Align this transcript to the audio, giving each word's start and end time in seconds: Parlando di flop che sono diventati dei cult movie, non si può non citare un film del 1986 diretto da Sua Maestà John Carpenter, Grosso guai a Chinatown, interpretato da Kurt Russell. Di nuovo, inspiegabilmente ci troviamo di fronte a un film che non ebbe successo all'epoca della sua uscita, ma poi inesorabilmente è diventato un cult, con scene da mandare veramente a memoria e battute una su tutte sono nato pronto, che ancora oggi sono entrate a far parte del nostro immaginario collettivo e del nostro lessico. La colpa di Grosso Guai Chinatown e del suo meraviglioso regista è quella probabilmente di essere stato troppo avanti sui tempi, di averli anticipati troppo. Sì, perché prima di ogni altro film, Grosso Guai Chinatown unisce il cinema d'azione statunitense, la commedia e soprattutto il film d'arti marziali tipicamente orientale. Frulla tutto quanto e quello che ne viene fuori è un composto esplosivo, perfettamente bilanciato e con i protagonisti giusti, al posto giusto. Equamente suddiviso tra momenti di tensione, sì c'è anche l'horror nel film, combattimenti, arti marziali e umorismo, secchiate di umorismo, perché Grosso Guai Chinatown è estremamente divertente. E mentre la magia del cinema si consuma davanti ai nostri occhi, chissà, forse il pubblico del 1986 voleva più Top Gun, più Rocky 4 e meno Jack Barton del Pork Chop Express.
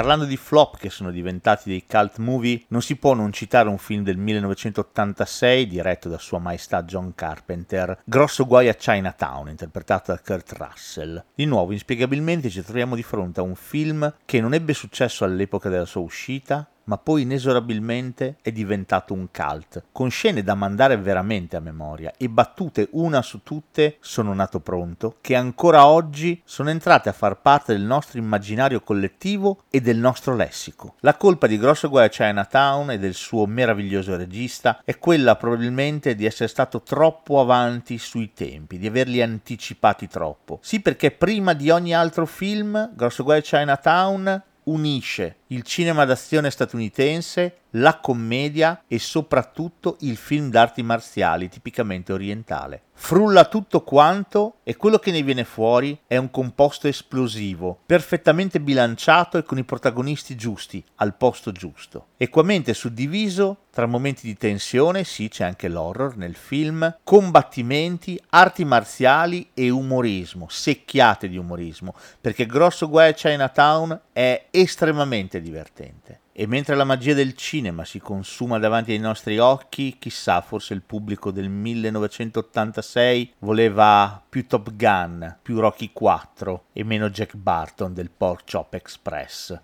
Parlando 0.00 0.24
di 0.24 0.38
flop 0.38 0.78
che 0.78 0.88
sono 0.88 1.10
diventati 1.10 1.68
dei 1.68 1.84
cult 1.86 2.16
movie, 2.20 2.64
non 2.68 2.80
si 2.80 2.96
può 2.96 3.12
non 3.12 3.32
citare 3.32 3.68
un 3.68 3.76
film 3.76 4.02
del 4.02 4.16
1986 4.16 5.66
diretto 5.66 6.08
da 6.08 6.16
Sua 6.16 6.38
Maestà 6.38 6.84
John 6.84 7.14
Carpenter, 7.14 8.00
Grosso 8.02 8.46
guai 8.46 8.70
a 8.70 8.74
Chinatown, 8.74 9.50
interpretato 9.50 10.12
da 10.12 10.18
Kurt 10.18 10.52
Russell. 10.56 11.22
Di 11.34 11.44
nuovo, 11.44 11.72
inspiegabilmente 11.72 12.48
ci 12.48 12.62
troviamo 12.62 12.94
di 12.94 13.02
fronte 13.02 13.40
a 13.40 13.42
un 13.42 13.54
film 13.54 14.10
che 14.24 14.40
non 14.40 14.54
ebbe 14.54 14.72
successo 14.72 15.26
all'epoca 15.26 15.68
della 15.68 15.84
sua 15.84 16.00
uscita, 16.00 16.66
ma 16.90 16.98
poi 16.98 17.22
inesorabilmente 17.22 18.38
è 18.42 18.50
diventato 18.50 19.14
un 19.14 19.28
cult, 19.30 19.84
con 19.92 20.10
scene 20.10 20.42
da 20.42 20.56
mandare 20.56 20.96
veramente 20.96 21.54
a 21.54 21.60
memoria 21.60 22.12
e 22.16 22.28
battute 22.28 22.88
una 22.92 23.22
su 23.22 23.44
tutte 23.44 23.98
sono 24.00 24.34
nato 24.34 24.58
pronto, 24.58 25.18
che 25.20 25.36
ancora 25.36 25.86
oggi 25.86 26.42
sono 26.44 26.68
entrate 26.68 27.08
a 27.08 27.12
far 27.12 27.40
parte 27.40 27.74
del 27.74 27.82
nostro 27.82 28.18
immaginario 28.18 28.80
collettivo 28.80 29.62
e 29.70 29.80
del 29.80 29.98
nostro 29.98 30.34
lessico. 30.34 30.96
La 31.00 31.14
colpa 31.14 31.46
di 31.46 31.58
Grosso 31.58 31.88
Guai 31.88 32.08
Chinatown 32.08 32.90
e 32.90 32.98
del 32.98 33.14
suo 33.14 33.46
meraviglioso 33.46 34.16
regista 34.16 34.80
è 34.84 34.98
quella 34.98 35.36
probabilmente 35.36 36.16
di 36.16 36.26
essere 36.26 36.48
stato 36.48 36.82
troppo 36.82 37.38
avanti 37.38 37.98
sui 37.98 38.32
tempi, 38.32 38.78
di 38.78 38.88
averli 38.88 39.22
anticipati 39.22 40.08
troppo. 40.08 40.58
Sì, 40.60 40.80
perché 40.80 41.12
prima 41.12 41.52
di 41.52 41.70
ogni 41.70 41.94
altro 41.94 42.26
film, 42.26 42.90
Grosso 42.96 43.22
Guai 43.22 43.42
Chinatown 43.42 44.42
unisce 44.70 45.36
il 45.48 45.62
cinema 45.64 46.04
d'azione 46.04 46.50
statunitense, 46.50 47.59
la 47.70 47.98
commedia 47.98 48.82
e 48.86 48.98
soprattutto 48.98 49.96
il 50.00 50.16
film 50.16 50.50
d'arti 50.50 50.82
marziali 50.82 51.48
tipicamente 51.48 52.12
orientale. 52.12 52.82
Frulla 52.92 53.46
tutto 53.46 53.82
quanto 53.82 54.56
e 54.62 54.76
quello 54.76 54.98
che 54.98 55.10
ne 55.10 55.22
viene 55.22 55.44
fuori 55.44 55.98
è 56.06 56.18
un 56.18 56.30
composto 56.30 56.86
esplosivo, 56.86 57.80
perfettamente 57.86 58.60
bilanciato 58.60 59.38
e 59.38 59.42
con 59.42 59.56
i 59.56 59.64
protagonisti 59.64 60.36
giusti, 60.36 60.84
al 60.96 61.16
posto 61.16 61.50
giusto. 61.50 62.08
Equamente 62.18 62.74
suddiviso 62.74 63.60
tra 63.70 63.86
momenti 63.86 64.26
di 64.26 64.36
tensione, 64.36 65.04
sì 65.04 65.28
c'è 65.28 65.44
anche 65.44 65.68
l'horror 65.68 66.16
nel 66.16 66.34
film, 66.34 66.98
combattimenti, 67.02 68.20
arti 68.30 68.66
marziali 68.66 69.48
e 69.54 69.70
umorismo, 69.70 70.46
secchiate 70.50 71.28
di 71.28 71.38
umorismo, 71.38 71.94
perché 72.20 72.44
Grosso 72.44 72.88
Guai 72.88 73.14
Chinatown 73.14 73.98
è 74.12 74.48
estremamente 74.50 75.40
divertente. 75.40 76.20
E 76.32 76.46
mentre 76.46 76.76
la 76.76 76.84
magia 76.84 77.12
del 77.12 77.34
cinema 77.34 77.84
si 77.84 77.98
consuma 77.98 78.58
davanti 78.58 78.92
ai 78.92 78.98
nostri 78.98 79.38
occhi, 79.38 79.96
chissà, 79.98 80.40
forse 80.40 80.74
il 80.74 80.82
pubblico 80.82 81.30
del 81.30 81.48
1986 81.48 83.34
voleva 83.40 84.22
più 84.28 84.46
Top 84.46 84.72
Gun, 84.74 85.38
più 85.42 85.58
Rocky 85.58 85.90
4 85.92 86.64
e 86.72 86.84
meno 86.84 87.10
Jack 87.10 87.34
Barton 87.34 87.92
del 87.92 88.10
Pork 88.10 88.44
Chop 88.50 88.74
Express. 88.74 89.60